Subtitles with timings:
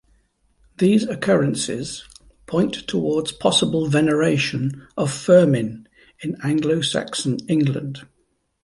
[0.79, 2.05] These occurrences
[2.47, 5.87] point towards possible veneration of Firmin
[6.23, 8.07] in Anglo-Saxon England.